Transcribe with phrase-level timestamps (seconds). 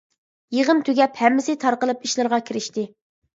[0.57, 2.89] يىغىن تۈگەپ، ھەممىسى تارقىلىپ ئىشلىرىغا كىرىشتى.